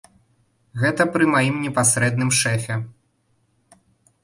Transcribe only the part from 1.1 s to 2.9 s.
пры маім непасрэдным шэфе!